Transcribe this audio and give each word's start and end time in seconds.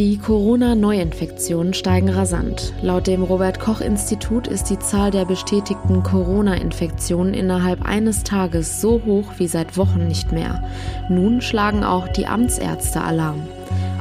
Die 0.00 0.16
Corona-Neuinfektionen 0.16 1.74
steigen 1.74 2.08
rasant. 2.08 2.72
Laut 2.80 3.06
dem 3.06 3.22
Robert 3.22 3.60
Koch 3.60 3.82
Institut 3.82 4.46
ist 4.46 4.70
die 4.70 4.78
Zahl 4.78 5.10
der 5.10 5.26
bestätigten 5.26 6.02
Corona-Infektionen 6.02 7.34
innerhalb 7.34 7.82
eines 7.82 8.24
Tages 8.24 8.80
so 8.80 9.02
hoch 9.04 9.32
wie 9.36 9.46
seit 9.46 9.76
Wochen 9.76 10.08
nicht 10.08 10.32
mehr. 10.32 10.64
Nun 11.10 11.42
schlagen 11.42 11.84
auch 11.84 12.08
die 12.08 12.26
Amtsärzte 12.26 13.02
Alarm. 13.02 13.42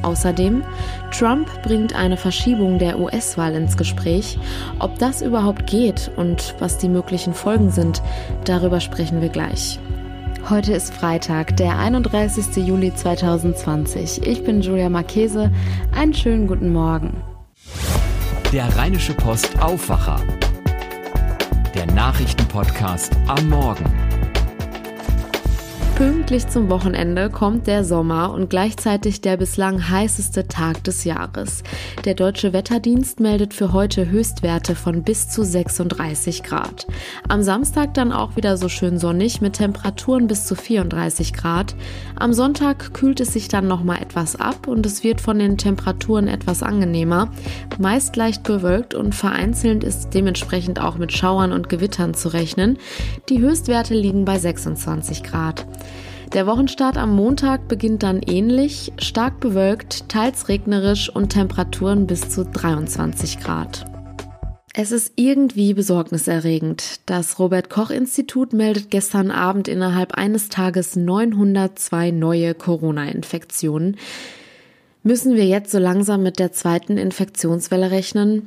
Außerdem, 0.02 0.64
Trump 1.12 1.50
bringt 1.64 1.94
eine 1.94 2.16
Verschiebung 2.16 2.80
der 2.80 2.98
US-Wahl 2.98 3.54
ins 3.56 3.76
Gespräch. 3.76 4.40
Ob 4.80 4.98
das 5.00 5.22
überhaupt 5.22 5.68
geht 5.68 6.12
und 6.16 6.56
was 6.60 6.78
die 6.78 6.88
möglichen 6.88 7.34
Folgen 7.34 7.72
sind, 7.72 8.02
darüber 8.46 8.80
sprechen 8.80 9.20
wir 9.20 9.28
gleich. 9.28 9.82
Heute 10.50 10.74
ist 10.74 10.92
Freitag, 10.96 11.58
der 11.58 11.78
31. 11.78 12.66
Juli 12.66 12.92
2020. 12.92 14.26
Ich 14.26 14.44
bin 14.44 14.62
Julia 14.62 14.90
Marchese. 14.90 15.52
Einen 15.92 16.16
schönen 16.16 16.48
guten 16.48 16.74
Morgen. 16.74 17.22
Der 18.52 18.76
Rheinische 18.76 19.14
Post 19.14 19.62
Aufwacher. 19.62 20.20
Der 21.76 21.86
Nachrichtenpodcast 21.86 23.16
am 23.28 23.48
Morgen. 23.48 23.86
Pünktlich 26.00 26.48
zum 26.48 26.70
Wochenende 26.70 27.30
kommt 27.30 27.68
der 27.68 27.84
Sommer 27.84 28.32
und 28.32 28.50
gleichzeitig 28.50 29.20
der 29.20 29.36
bislang 29.36 29.90
heißeste 29.90 30.48
Tag 30.48 30.82
des 30.86 31.04
Jahres. 31.04 31.62
Der 32.06 32.14
Deutsche 32.14 32.54
Wetterdienst 32.54 33.20
meldet 33.20 33.54
für 33.54 33.74
heute 33.74 34.10
Höchstwerte 34.10 34.76
von 34.76 35.04
bis 35.04 35.28
zu 35.28 35.44
36 35.44 36.44
Grad. 36.44 36.88
Am 37.28 37.42
Samstag 37.42 37.96
dann 37.96 38.14
auch 38.14 38.38
wieder 38.38 38.56
so 38.56 38.70
schön 38.70 38.98
sonnig 38.98 39.42
mit 39.42 39.58
Temperaturen 39.58 40.28
bis 40.28 40.46
zu 40.46 40.56
34 40.56 41.34
Grad. 41.34 41.76
Am 42.16 42.32
Sonntag 42.32 42.94
kühlt 42.94 43.20
es 43.20 43.34
sich 43.34 43.50
dann 43.50 43.68
nochmal 43.68 44.02
etwas 44.02 44.38
ab 44.38 44.68
und 44.68 44.86
es 44.86 45.04
wird 45.04 45.20
von 45.20 45.38
den 45.38 45.58
Temperaturen 45.58 46.30
etwas 46.30 46.64
angenehmer. 46.64 47.30
Meist 47.78 48.16
leicht 48.16 48.44
bewölkt 48.44 48.94
und 48.94 49.16
vereinzelt 49.16 49.84
ist 49.84 50.12
dementsprechend 50.12 50.80
auch 50.80 50.98
mit 50.98 51.12
Schauern 51.12 51.52
und 51.52 51.68
Gewittern 51.68 52.14
zu 52.14 52.30
rechnen. 52.30 52.78
Die 53.28 53.42
Höchstwerte 53.42 53.96
liegen 53.96 54.24
bei 54.24 54.40
26 54.40 55.24
Grad. 55.24 55.66
Der 56.34 56.46
Wochenstart 56.46 56.96
am 56.96 57.16
Montag 57.16 57.68
beginnt 57.68 58.04
dann 58.04 58.22
ähnlich, 58.22 58.94
stark 59.00 59.40
bewölkt, 59.40 60.10
teils 60.10 60.48
regnerisch 60.48 61.10
und 61.10 61.30
Temperaturen 61.30 62.06
bis 62.06 62.30
zu 62.30 62.46
23 62.46 63.40
Grad. 63.40 63.86
Es 64.76 64.92
ist 64.92 65.14
irgendwie 65.16 65.74
besorgniserregend. 65.74 67.00
Das 67.08 67.40
Robert 67.40 67.72
Koch 67.72 67.90
Institut 67.90 68.54
meldet 68.54 68.92
gestern 68.92 69.32
Abend 69.32 69.68
innerhalb 69.68 70.14
eines 70.14 70.50
Tages 70.50 70.96
902 70.96 72.12
neue 72.12 72.54
Corona-Infektionen. 72.54 73.98
Müssen 75.02 75.36
wir 75.36 75.48
jetzt 75.48 75.72
so 75.72 75.80
langsam 75.80 76.22
mit 76.22 76.38
der 76.38 76.52
zweiten 76.52 76.98
Infektionswelle 76.98 77.90
rechnen? 77.90 78.44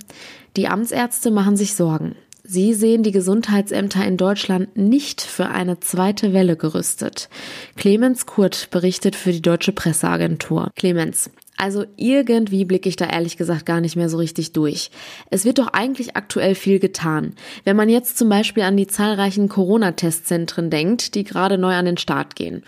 Die 0.57 0.69
Amtsärzte 0.69 1.33
machen 1.33 1.57
sich 1.57 1.75
Sorgen. 1.75 2.15
Sie 2.53 2.75
sehen 2.75 3.03
die 3.03 3.13
Gesundheitsämter 3.13 4.05
in 4.05 4.19
Deutschland 4.19 4.77
nicht 4.77 5.23
für 5.23 5.47
eine 5.47 5.81
zweite 5.81 6.35
Welle 6.35 6.55
gerüstet. 6.55 7.31
Clemens 7.77 8.27
Kurt 8.27 8.69
berichtet 8.71 9.17
für 9.17 9.33
die 9.33 9.41
Deutsche 9.41 9.73
Presseagentur. 9.73 10.71
Clemens, 10.77 11.31
also 11.57 11.87
irgendwie 11.97 12.67
blicke 12.67 12.91
ich 12.91 12.97
da 12.97 13.07
ehrlich 13.07 13.39
gesagt 13.39 13.65
gar 13.65 13.81
nicht 13.81 13.97
mehr 13.97 14.11
so 14.11 14.19
richtig 14.19 14.53
durch. 14.53 14.91
Es 15.31 15.47
wird 15.47 15.61
doch 15.61 15.69
eigentlich 15.69 16.15
aktuell 16.15 16.55
viel 16.55 16.79
getan. 16.79 17.37
Wenn 17.65 17.77
man 17.77 17.89
jetzt 17.89 18.19
zum 18.19 18.29
Beispiel 18.29 18.65
an 18.65 18.77
die 18.77 18.87
zahlreichen 18.87 19.49
Corona-Testzentren 19.49 20.69
denkt, 20.69 21.15
die 21.15 21.25
gerade 21.25 21.57
neu 21.57 21.73
an 21.73 21.87
den 21.87 21.97
Start 21.97 22.37
gehen. 22.37 22.65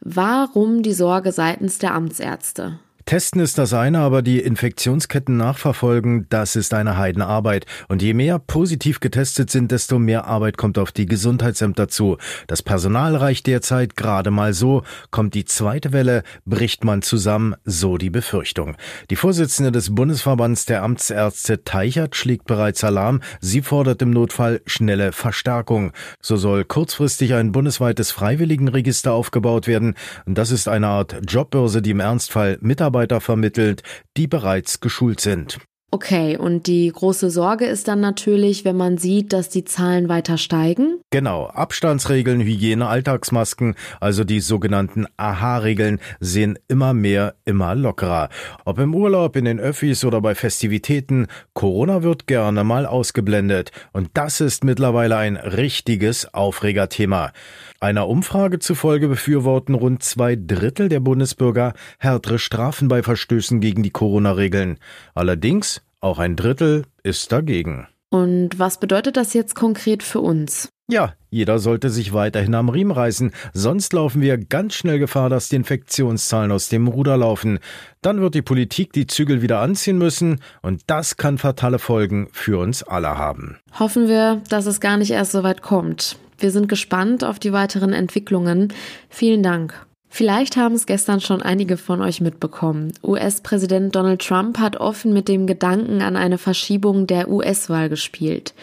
Warum 0.00 0.82
die 0.82 0.94
Sorge 0.94 1.30
seitens 1.30 1.78
der 1.78 1.94
Amtsärzte? 1.94 2.80
Testen 3.08 3.40
ist 3.40 3.56
das 3.56 3.72
eine, 3.72 4.00
aber 4.00 4.20
die 4.20 4.38
Infektionsketten 4.38 5.34
nachverfolgen, 5.38 6.26
das 6.28 6.56
ist 6.56 6.74
eine 6.74 6.98
Heidenarbeit. 6.98 7.64
Und 7.88 8.02
je 8.02 8.12
mehr 8.12 8.38
positiv 8.38 9.00
getestet 9.00 9.48
sind, 9.48 9.72
desto 9.72 9.98
mehr 9.98 10.26
Arbeit 10.26 10.58
kommt 10.58 10.76
auf 10.76 10.92
die 10.92 11.06
Gesundheitsämter 11.06 11.88
zu. 11.88 12.18
Das 12.48 12.62
Personal 12.62 13.16
reicht 13.16 13.46
derzeit 13.46 13.96
gerade 13.96 14.30
mal 14.30 14.52
so. 14.52 14.82
Kommt 15.10 15.32
die 15.32 15.46
zweite 15.46 15.94
Welle, 15.94 16.22
bricht 16.44 16.84
man 16.84 17.00
zusammen, 17.00 17.54
so 17.64 17.96
die 17.96 18.10
Befürchtung. 18.10 18.76
Die 19.08 19.16
Vorsitzende 19.16 19.72
des 19.72 19.94
Bundesverbands 19.94 20.66
der 20.66 20.82
Amtsärzte 20.82 21.64
Teichert 21.64 22.14
schlägt 22.14 22.44
bereits 22.44 22.84
Alarm. 22.84 23.22
Sie 23.40 23.62
fordert 23.62 24.02
im 24.02 24.10
Notfall 24.10 24.60
schnelle 24.66 25.12
Verstärkung. 25.12 25.92
So 26.20 26.36
soll 26.36 26.66
kurzfristig 26.66 27.32
ein 27.32 27.52
bundesweites 27.52 28.10
Freiwilligenregister 28.10 29.14
aufgebaut 29.14 29.66
werden. 29.66 29.94
Das 30.26 30.50
ist 30.50 30.68
eine 30.68 30.88
Art 30.88 31.16
Jobbörse, 31.26 31.80
die 31.80 31.92
im 31.92 32.00
Ernstfall 32.00 32.58
Mitarbeiter 32.60 32.97
Mitarbeiter 32.98 33.20
vermittelt, 33.20 33.82
die 34.16 34.26
bereits 34.26 34.80
geschult 34.80 35.20
sind. 35.20 35.58
Okay, 35.90 36.36
und 36.36 36.66
die 36.66 36.92
große 36.92 37.30
Sorge 37.30 37.64
ist 37.64 37.88
dann 37.88 38.00
natürlich, 38.00 38.66
wenn 38.66 38.76
man 38.76 38.98
sieht, 38.98 39.32
dass 39.32 39.48
die 39.48 39.64
Zahlen 39.64 40.10
weiter 40.10 40.36
steigen? 40.36 41.00
Genau, 41.08 41.46
Abstandsregeln, 41.46 42.42
Hygiene, 42.42 42.86
Alltagsmasken, 42.86 43.74
also 43.98 44.22
die 44.22 44.40
sogenannten 44.40 45.06
AHA-Regeln, 45.16 45.98
sehen 46.20 46.58
immer 46.68 46.92
mehr, 46.92 47.36
immer 47.46 47.74
lockerer. 47.74 48.28
Ob 48.66 48.78
im 48.78 48.94
Urlaub, 48.94 49.34
in 49.36 49.46
den 49.46 49.58
Öffis 49.58 50.04
oder 50.04 50.20
bei 50.20 50.34
Festivitäten, 50.34 51.26
Corona 51.54 52.02
wird 52.02 52.26
gerne 52.26 52.64
mal 52.64 52.84
ausgeblendet. 52.84 53.72
Und 53.94 54.10
das 54.12 54.42
ist 54.42 54.64
mittlerweile 54.64 55.16
ein 55.16 55.36
richtiges 55.36 56.34
Aufregerthema. 56.34 57.32
Einer 57.80 58.08
Umfrage 58.08 58.58
zufolge 58.58 59.08
befürworten 59.08 59.74
rund 59.74 60.02
zwei 60.02 60.36
Drittel 60.36 60.88
der 60.88 61.00
Bundesbürger 61.00 61.72
härtere 61.98 62.38
Strafen 62.38 62.88
bei 62.88 63.02
Verstößen 63.02 63.60
gegen 63.60 63.82
die 63.82 63.90
Corona-Regeln. 63.90 64.78
Allerdings 65.14 65.77
auch 66.00 66.18
ein 66.18 66.36
Drittel 66.36 66.84
ist 67.02 67.32
dagegen. 67.32 67.88
Und 68.10 68.58
was 68.58 68.80
bedeutet 68.80 69.16
das 69.16 69.34
jetzt 69.34 69.54
konkret 69.54 70.02
für 70.02 70.20
uns? 70.20 70.70
Ja, 70.90 71.12
jeder 71.28 71.58
sollte 71.58 71.90
sich 71.90 72.14
weiterhin 72.14 72.54
am 72.54 72.70
Riemen 72.70 72.92
reißen, 72.92 73.32
sonst 73.52 73.92
laufen 73.92 74.22
wir 74.22 74.38
ganz 74.38 74.74
schnell 74.74 74.98
Gefahr, 74.98 75.28
dass 75.28 75.50
die 75.50 75.56
Infektionszahlen 75.56 76.50
aus 76.50 76.70
dem 76.70 76.88
Ruder 76.88 77.18
laufen. 77.18 77.58
Dann 78.00 78.22
wird 78.22 78.34
die 78.34 78.40
Politik 78.40 78.94
die 78.94 79.06
Zügel 79.06 79.42
wieder 79.42 79.60
anziehen 79.60 79.98
müssen 79.98 80.40
und 80.62 80.84
das 80.86 81.18
kann 81.18 81.36
fatale 81.36 81.78
Folgen 81.78 82.28
für 82.32 82.58
uns 82.58 82.82
alle 82.82 83.18
haben. 83.18 83.58
Hoffen 83.78 84.08
wir, 84.08 84.40
dass 84.48 84.64
es 84.64 84.80
gar 84.80 84.96
nicht 84.96 85.10
erst 85.10 85.32
so 85.32 85.42
weit 85.42 85.60
kommt. 85.60 86.16
Wir 86.38 86.50
sind 86.50 86.68
gespannt 86.68 87.22
auf 87.22 87.38
die 87.38 87.52
weiteren 87.52 87.92
Entwicklungen. 87.92 88.72
Vielen 89.10 89.42
Dank. 89.42 89.87
Vielleicht 90.10 90.56
haben 90.56 90.74
es 90.74 90.86
gestern 90.86 91.20
schon 91.20 91.42
einige 91.42 91.76
von 91.76 92.00
euch 92.00 92.20
mitbekommen. 92.20 92.92
US-Präsident 93.04 93.94
Donald 93.94 94.22
Trump 94.22 94.58
hat 94.58 94.76
offen 94.76 95.12
mit 95.12 95.28
dem 95.28 95.46
Gedanken 95.46 96.00
an 96.00 96.16
eine 96.16 96.38
Verschiebung 96.38 97.06
der 97.06 97.30
US-Wahl 97.30 97.88
gespielt. 97.88 98.54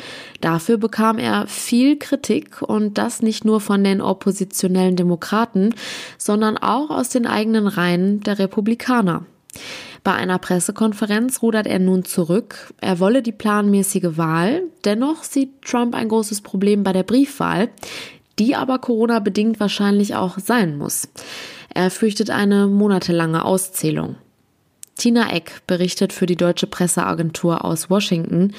Dafür 0.42 0.78
bekam 0.78 1.20
er 1.20 1.48
viel 1.48 1.98
Kritik 1.98 2.62
und 2.62 2.98
das 2.98 3.22
nicht 3.22 3.46
nur 3.46 3.62
von 3.62 3.84
den 3.84 4.02
oppositionellen 4.02 4.96
Demokraten, 4.96 5.76
sondern 6.18 6.58
auch 6.58 6.90
aus 6.90 7.10
den 7.10 7.28
eigenen 7.28 7.68
Reihen 7.68 8.22
der 8.22 8.40
Republikaner. 8.40 9.26
Bei 10.04 10.14
einer 10.14 10.38
Pressekonferenz 10.38 11.42
rudert 11.42 11.66
er 11.66 11.80
nun 11.80 12.06
zurück. 12.06 12.72
Er 12.80 13.00
wolle 13.00 13.24
die 13.24 13.32
planmäßige 13.32 14.18
Wahl. 14.18 14.62
Dennoch 14.84 15.24
sieht 15.24 15.64
Trump 15.64 15.96
ein 15.96 16.10
großes 16.10 16.42
Problem 16.42 16.84
bei 16.84 16.94
der 16.94 17.02
Briefwahl 17.02 17.70
die 18.40 18.56
aber 18.56 18.80
Corona 18.80 19.20
bedingt 19.20 19.60
wahrscheinlich 19.60 20.16
auch 20.16 20.40
sein 20.40 20.78
muss. 20.78 21.08
Er 21.74 21.92
fürchtet 21.92 22.30
eine 22.30 22.68
monatelange 22.68 23.46
Auszählung. 23.46 24.16
Tina 24.98 25.32
Eck 25.34 25.62
berichtet 25.68 26.14
für 26.14 26.26
die 26.26 26.38
deutsche 26.38 26.68
Presseagentur 26.68 27.66
aus 27.66 27.90
Washington. 27.90 28.54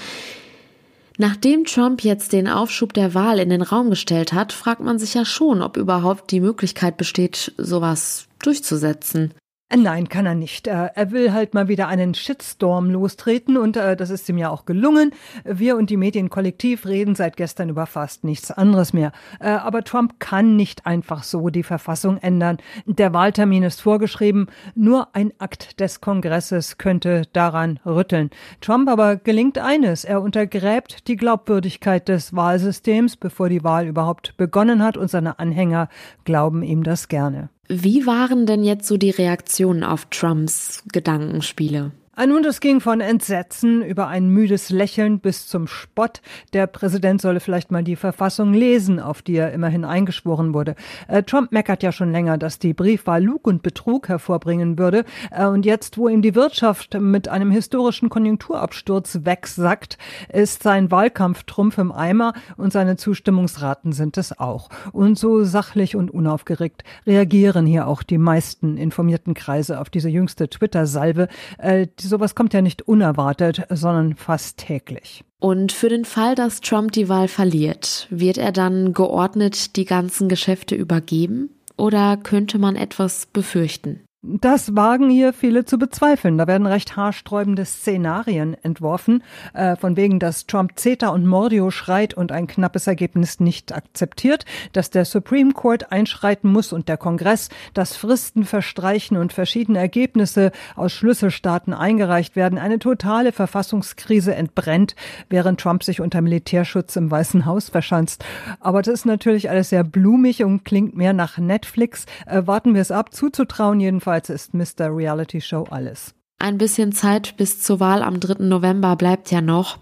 Nachdem 1.19 1.65
Trump 1.65 2.05
jetzt 2.05 2.33
den 2.33 2.47
Aufschub 2.47 2.93
der 2.93 3.15
Wahl 3.15 3.39
in 3.39 3.49
den 3.49 3.63
Raum 3.63 3.89
gestellt 3.89 4.35
hat, 4.35 4.53
fragt 4.53 4.83
man 4.83 4.99
sich 4.99 5.15
ja 5.15 5.25
schon, 5.25 5.63
ob 5.63 5.79
überhaupt 5.79 6.31
die 6.31 6.41
Möglichkeit 6.41 6.99
besteht, 6.99 7.53
sowas 7.57 8.29
durchzusetzen. 8.43 9.33
Äh, 9.69 9.79
nein, 9.79 10.09
kann 10.09 10.27
er 10.27 10.37
nicht. 10.37 10.69
Äh, 10.69 10.91
er 10.95 11.11
will 11.11 11.33
halt 11.33 11.53
mal 11.53 11.67
wieder 11.67 11.89
einen 11.89 12.15
Shitstorm 12.15 12.89
lostreten 12.89 13.57
und 13.57 13.77
äh, 13.77 13.97
das 13.97 14.11
ist 14.11 14.29
ihm 14.29 14.39
ja 14.39 14.49
auch 14.49 14.65
gelungen. 14.65 15.11
Wir 15.45 15.77
und 15.77 15.91
die 15.91 15.97
Medien 15.97 16.31
kollektiv 16.31 16.87
reden 16.87 17.17
seit 17.17 17.37
gestern 17.37 17.69
über 17.71 17.87
fast 17.87 18.23
nichts 18.23 18.53
anderes 18.53 18.93
mehr. 18.93 19.13
Aber 19.41 19.83
Trump 19.83 20.21
kann 20.21 20.57
nicht 20.57 20.87
einfach 20.87 21.23
so 21.23 21.51
die 21.51 21.63
Verfassung 21.63 22.19
ändern. 22.19 22.59
Der 22.87 23.13
Wahltermin 23.13 23.63
ist 23.63 23.81
vorgeschrieben. 23.81 24.47
Nur 24.75 25.15
ein 25.15 25.33
Akt 25.39 25.81
des 25.81 26.01
Kongresses 26.01 26.79
könnte 26.79 27.23
daran 27.33 27.81
rütteln. 27.85 28.31
Trump 28.61 28.89
aber 28.89 29.17
gelingt 29.17 29.59
eines. 29.59 30.05
Er 30.05 30.23
untergräbt 30.23 31.09
die 31.09 31.17
Glaubwürdigkeit 31.17 32.09
des 32.09 32.35
Wahlsystems, 32.35 33.17
bevor 33.17 33.49
die 33.49 33.65
Wahl 33.65 33.87
überhaupt 33.87 34.37
begonnen 34.37 34.83
hat 34.83 34.97
und 34.97 35.11
seine 35.11 35.39
Anhänger 35.39 35.89
glauben 36.25 36.63
ihm 36.63 36.83
das 36.83 37.09
gerne. 37.09 37.51
Wie 37.69 38.07
waren 38.07 38.47
denn 38.47 38.63
jetzt 38.63 38.87
so 38.87 38.97
die 38.97 39.11
Reaktionen 39.11 39.83
auf 39.83 40.07
Trumps 40.07 40.83
Gedankenspiele? 40.93 41.93
Nun, 42.19 42.43
das 42.43 42.61
ging 42.61 42.81
von 42.81 43.03
Entsetzen 43.03 43.83
über 43.83 44.09
ein 44.09 44.31
müdes 44.31 44.71
Lächeln 44.71 45.21
bis 45.21 45.47
zum 45.49 45.67
Spott. 45.67 46.23
Der 46.55 46.67
Präsident 46.67 47.21
solle 47.21 47.41
vielleicht 47.41 47.71
mal 47.71 47.85
die 47.85 47.95
Verfassung 47.95 48.55
lesen, 48.55 48.99
auf 48.99 49.21
die 49.21 49.37
er 49.37 49.53
immerhin 49.53 49.85
eingeschworen 49.85 50.55
wurde. 50.55 50.77
Äh, 51.09 51.25
Trump 51.25 51.53
meckert 51.53 51.83
ja 51.83 51.93
schon 51.93 52.13
länger, 52.13 52.39
dass 52.39 52.59
die 52.59 52.73
Briefwahl 52.73 53.23
Lug 53.23 53.47
und 53.47 53.63
Betrug 53.63 54.09
hervorbringen 54.09 54.79
würde. 54.79 55.05
Äh, 55.31 55.45
und 55.45 55.67
jetzt, 55.67 55.99
wo 55.99 56.09
ihm 56.09 56.23
die 56.23 56.35
Wirtschaft 56.35 56.99
mit 56.99 57.29
einem 57.29 57.51
historischen 57.51 58.09
Konjunkturabsturz 58.09 59.21
wegsackt, 59.25 59.99
ist 60.33 60.63
sein 60.63 60.91
Wahlkampf 60.91 61.45
Trumpf 61.45 61.77
im 61.77 61.93
Eimer 61.93 62.33
und 62.57 62.73
seine 62.73 62.97
Zustimmungsraten 62.97 63.93
sind 63.93 64.17
es 64.17 64.37
auch. 64.39 64.71
Und 64.91 65.19
so 65.19 65.45
sachlich 65.45 65.97
und 65.97 66.11
unaufgeregt 66.11 66.83
reagieren 67.07 67.67
hier 67.67 67.87
auch 67.87 68.03
die 68.03 68.19
meisten 68.19 68.79
informierten 68.79 69.35
Kreise 69.35 69.79
auf 69.81 69.91
diese 69.91 70.09
jüngste 70.09 70.49
Twitter-Salve. 70.49 71.29
Äh, 71.59 71.89
sowas 72.09 72.35
kommt 72.35 72.55
ja 72.55 72.63
nicht 72.63 72.83
unerwartet, 72.83 73.63
sondern 73.71 74.15
fast 74.17 74.59
täglich. 74.59 75.25
Und 75.39 75.73
für 75.73 75.89
den 75.89 76.05
Fall, 76.05 76.35
dass 76.35 76.61
Trump 76.61 76.93
die 76.93 77.09
Wahl 77.09 77.29
verliert, 77.29 78.07
wird 78.11 78.39
er 78.39 78.53
dann 78.53 78.93
geordnet 78.93 79.77
die 79.77 79.85
ganzen 79.85 80.29
Geschäfte 80.29 80.75
übergeben? 80.75 81.51
Oder 81.77 82.17
könnte 82.17 82.59
man 82.59 82.75
etwas 82.75 83.27
befürchten? 83.27 84.01
Das 84.29 84.75
wagen 84.75 85.09
hier 85.09 85.33
viele 85.33 85.67
zu 85.67 85.79
bezweifeln. 85.79 86.37
Da 86.37 86.49
werden 86.49 86.67
recht 86.67 86.97
haarsträubende 86.97 87.65
Szenarien 87.65 88.57
entworfen, 88.61 89.23
äh, 89.55 89.77
von 89.77 89.97
wegen, 89.97 90.19
dass 90.19 90.47
Trump 90.47 90.73
CETA 90.75 91.11
und 91.11 91.27
Mordio 91.27 91.71
schreit 91.71 92.13
und 92.15 92.33
ein 92.33 92.49
knappes 92.49 92.89
Ergebnis 92.89 93.39
nicht 93.39 93.73
akzeptiert, 93.73 94.45
dass 94.73 94.91
der 94.91 95.05
Supreme 95.05 95.53
Court 95.53 95.93
einschreiten 95.93 96.51
muss 96.51 96.73
und 96.73 96.89
der 96.89 96.97
Kongress, 96.97 97.51
dass 97.73 97.95
Fristen 97.95 98.45
verstreichen 98.45 99.17
und 99.17 99.33
verschiedene 99.33 99.79
Ergebnisse 99.79 100.51
aus 100.75 100.91
Schlüsselstaaten 100.91 101.73
eingereicht 101.73 102.35
werden, 102.35 102.59
eine 102.59 102.81
totale 102.81 103.31
Verfassungskrise 103.31 104.35
entbrennt, 104.35 104.97
während 105.29 105.61
Trump 105.61 105.85
sich 105.85 106.01
unter 106.01 106.21
Militärschutz 106.21 106.97
im 106.97 107.13
Weißen 107.13 107.47
Haus 107.47 107.69
verschanzt. 107.69 108.25
Aber 108.59 108.83
das 108.83 108.93
ist 108.95 109.07
natürlich 109.07 109.51
alles 109.51 109.69
sehr 109.69 109.85
blumig 109.85 110.43
und 110.43 110.65
klingt 110.65 110.97
mehr 110.97 111.13
nach 111.13 111.39
Netflix. 111.39 112.07
Äh, 112.27 112.43
warten 112.47 112.75
wir 112.75 112.83
es 112.83 112.91
ab, 112.91 113.15
zuzutrauen 113.15 113.79
jedenfalls 113.79 114.16
Jedenfalls 114.17 114.31
ist 114.31 114.55
Mr. 114.55 114.97
Reality 114.97 115.43
Show 115.43 115.65
alles. 115.69 116.15
Ein 116.39 116.57
bisschen 116.57 116.93
Zeit 116.93 117.37
bis 117.37 117.61
zur 117.61 117.81
Wahl 117.81 118.03
am 118.03 118.19
3. 118.19 118.45
November 118.45 118.97
bleibt 118.97 119.31
ja 119.31 119.43
noch. 119.43 119.79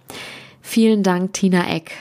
Vielen 0.60 1.04
Dank, 1.04 1.34
Tina 1.34 1.72
Eck. 1.72 1.92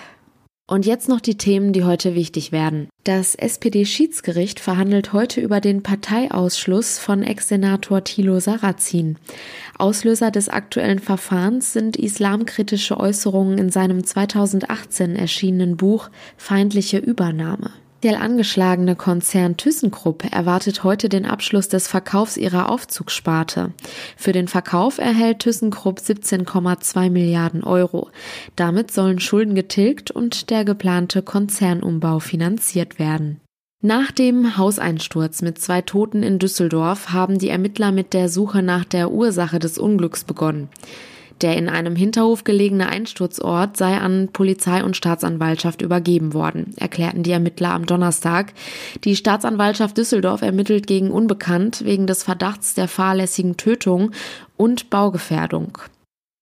Und 0.65 0.85
jetzt 0.85 1.09
noch 1.09 1.19
die 1.19 1.37
Themen, 1.37 1.73
die 1.73 1.83
heute 1.83 2.15
wichtig 2.15 2.51
werden. 2.51 2.87
Das 3.03 3.35
SPD-Schiedsgericht 3.35 4.59
verhandelt 4.59 5.13
heute 5.13 5.41
über 5.41 5.59
den 5.61 5.83
Parteiausschluss 5.83 6.97
von 6.97 7.21
Ex-Senator 7.21 8.03
Thilo 8.03 8.39
Sarrazin. 8.39 9.17
Auslöser 9.77 10.31
des 10.31 10.49
aktuellen 10.49 10.99
Verfahrens 10.99 11.73
sind 11.73 11.97
islamkritische 11.97 12.97
Äußerungen 12.99 13.59
in 13.59 13.69
seinem 13.69 14.03
2018 14.03 15.15
erschienenen 15.15 15.77
Buch 15.77 16.09
Feindliche 16.37 16.97
Übernahme. 16.97 17.71
Der 18.03 18.19
angeschlagene 18.19 18.97
Konzern 18.97 19.55
ThyssenKrupp 19.55 20.25
erwartet 20.33 20.83
heute 20.83 21.07
den 21.07 21.25
Abschluss 21.25 21.69
des 21.69 21.87
Verkaufs 21.87 22.35
ihrer 22.35 22.69
Aufzugssparte. 22.69 23.71
Für 24.17 24.33
den 24.33 24.49
Verkauf 24.49 24.97
erhält 24.97 25.39
ThyssenKrupp 25.39 25.99
17,2 25.99 27.09
Milliarden 27.09 27.63
Euro. 27.63 28.09
Damit 28.57 28.91
sollen 28.91 29.21
Schulden 29.21 29.55
getilgt 29.55 30.11
und 30.11 30.49
der 30.49 30.65
geplante 30.65 31.21
Konzernumbau 31.21 32.19
finanziert 32.19 32.99
werden. 32.99 33.39
Nach 33.81 34.11
dem 34.11 34.57
Hauseinsturz 34.57 35.41
mit 35.41 35.59
zwei 35.59 35.81
Toten 35.81 36.23
in 36.23 36.39
Düsseldorf 36.39 37.09
haben 37.09 37.39
die 37.39 37.49
Ermittler 37.49 37.93
mit 37.93 38.13
der 38.13 38.27
Suche 38.27 38.61
nach 38.61 38.83
der 38.83 39.11
Ursache 39.11 39.59
des 39.59 39.77
Unglücks 39.77 40.25
begonnen. 40.25 40.67
Der 41.43 41.57
in 41.57 41.67
einem 41.67 41.97
Hinterhof 41.97 42.45
gelegene 42.45 42.87
Einsturzort 42.87 43.75
sei 43.75 43.97
an 43.97 44.29
Polizei 44.31 44.81
und 44.81 44.95
Staatsanwaltschaft 44.95 45.81
übergeben 45.81 46.33
worden, 46.33 46.73
erklärten 46.77 47.21
die 47.21 47.31
Ermittler 47.31 47.73
am 47.73 47.85
Donnerstag. 47.85 48.53
Die 49.03 49.17
Staatsanwaltschaft 49.17 49.97
Düsseldorf 49.97 50.41
ermittelt 50.41 50.87
gegen 50.87 51.11
Unbekannt 51.11 51.83
wegen 51.83 52.07
des 52.07 52.23
Verdachts 52.23 52.75
der 52.75 52.87
fahrlässigen 52.87 53.57
Tötung 53.57 54.11
und 54.55 54.89
Baugefährdung. 54.89 55.79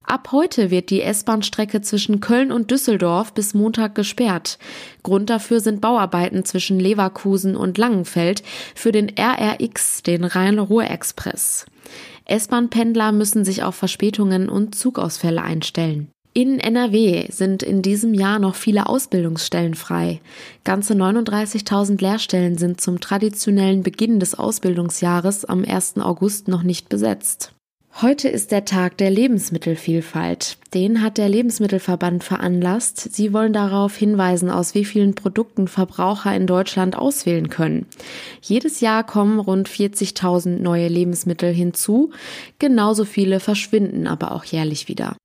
Ab 0.05 0.29
heute 0.31 0.69
wird 0.69 0.91
die 0.91 1.01
S-Bahn-Strecke 1.01 1.81
zwischen 1.81 2.19
Köln 2.19 2.51
und 2.51 2.69
Düsseldorf 2.69 3.33
bis 3.33 3.55
Montag 3.55 3.95
gesperrt. 3.95 4.59
Grund 5.01 5.31
dafür 5.31 5.61
sind 5.61 5.81
Bauarbeiten 5.81 6.45
zwischen 6.45 6.79
Leverkusen 6.79 7.55
und 7.55 7.79
Langenfeld 7.79 8.43
für 8.75 8.91
den 8.91 9.11
RRX, 9.17 10.03
den 10.03 10.25
Rhein-Ruhr-Express. 10.25 11.65
S-Bahn-Pendler 12.31 13.11
müssen 13.11 13.45
sich 13.45 13.63
auf 13.63 13.75
Verspätungen 13.75 14.49
und 14.49 14.73
Zugausfälle 14.73 15.41
einstellen. 15.41 16.07
In 16.33 16.61
NRW 16.61 17.29
sind 17.29 17.61
in 17.61 17.81
diesem 17.81 18.13
Jahr 18.13 18.39
noch 18.39 18.55
viele 18.55 18.87
Ausbildungsstellen 18.87 19.75
frei. 19.75 20.21
Ganze 20.63 20.93
39.000 20.93 22.01
Lehrstellen 22.01 22.57
sind 22.57 22.79
zum 22.79 23.01
traditionellen 23.01 23.83
Beginn 23.83 24.21
des 24.21 24.39
Ausbildungsjahres 24.39 25.43
am 25.43 25.65
1. 25.65 25.97
August 25.97 26.47
noch 26.47 26.63
nicht 26.63 26.87
besetzt. 26.87 27.53
Heute 27.99 28.29
ist 28.29 28.51
der 28.51 28.65
Tag 28.65 28.97
der 28.97 29.11
Lebensmittelvielfalt. 29.11 30.57
Den 30.73 31.03
hat 31.03 31.17
der 31.17 31.29
Lebensmittelverband 31.29 32.23
veranlasst. 32.23 33.13
Sie 33.13 33.33
wollen 33.33 33.53
darauf 33.53 33.95
hinweisen, 33.95 34.49
aus 34.49 34.73
wie 34.73 34.85
vielen 34.85 35.13
Produkten 35.13 35.67
Verbraucher 35.67 36.33
in 36.35 36.47
Deutschland 36.47 36.95
auswählen 36.95 37.49
können. 37.49 37.85
Jedes 38.41 38.79
Jahr 38.79 39.03
kommen 39.03 39.39
rund 39.39 39.69
40.000 39.69 40.61
neue 40.61 40.87
Lebensmittel 40.87 41.53
hinzu. 41.53 42.11
Genauso 42.57 43.05
viele 43.05 43.39
verschwinden 43.39 44.07
aber 44.07 44.31
auch 44.31 44.45
jährlich 44.45 44.87
wieder. 44.87 45.15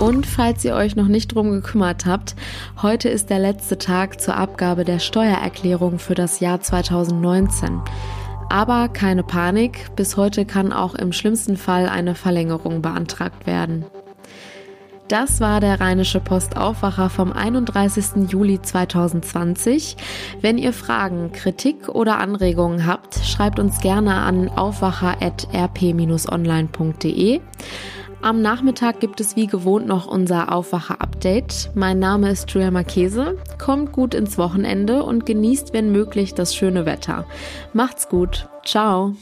Und 0.00 0.26
falls 0.26 0.64
ihr 0.64 0.74
euch 0.74 0.96
noch 0.96 1.06
nicht 1.06 1.34
drum 1.34 1.52
gekümmert 1.52 2.06
habt, 2.06 2.34
heute 2.82 3.08
ist 3.08 3.30
der 3.30 3.38
letzte 3.38 3.78
Tag 3.78 4.20
zur 4.20 4.36
Abgabe 4.36 4.84
der 4.84 4.98
Steuererklärung 4.98 6.00
für 6.00 6.16
das 6.16 6.40
Jahr 6.40 6.60
2019. 6.60 7.80
Aber 8.54 8.86
keine 8.86 9.24
Panik, 9.24 9.96
bis 9.96 10.16
heute 10.16 10.44
kann 10.44 10.72
auch 10.72 10.94
im 10.94 11.12
schlimmsten 11.12 11.56
Fall 11.56 11.88
eine 11.88 12.14
Verlängerung 12.14 12.82
beantragt 12.82 13.48
werden. 13.48 13.84
Das 15.08 15.40
war 15.40 15.58
der 15.58 15.80
Rheinische 15.80 16.20
Postaufwacher 16.20 17.10
vom 17.10 17.32
31. 17.32 18.30
Juli 18.30 18.62
2020. 18.62 19.96
Wenn 20.40 20.56
ihr 20.56 20.72
Fragen, 20.72 21.32
Kritik 21.32 21.88
oder 21.88 22.18
Anregungen 22.18 22.86
habt, 22.86 23.18
schreibt 23.24 23.58
uns 23.58 23.80
gerne 23.80 24.14
an 24.14 24.48
aufwacher.rp-online.de. 24.48 27.40
Am 28.24 28.40
Nachmittag 28.40 29.00
gibt 29.00 29.20
es 29.20 29.36
wie 29.36 29.46
gewohnt 29.46 29.86
noch 29.86 30.06
unser 30.06 30.50
Aufwacher-Update. 30.50 31.72
Mein 31.74 31.98
Name 31.98 32.30
ist 32.30 32.50
Julia 32.50 32.70
Marchese. 32.70 33.36
Kommt 33.58 33.92
gut 33.92 34.14
ins 34.14 34.38
Wochenende 34.38 35.02
und 35.02 35.26
genießt, 35.26 35.74
wenn 35.74 35.92
möglich, 35.92 36.32
das 36.32 36.56
schöne 36.56 36.86
Wetter. 36.86 37.26
Macht's 37.74 38.08
gut. 38.08 38.48
Ciao. 38.64 39.14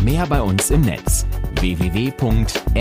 Mehr 0.00 0.28
bei 0.28 0.40
uns 0.40 0.70
im 0.70 0.82
Netz 0.82 1.26
www.rp-online.de 1.58 2.72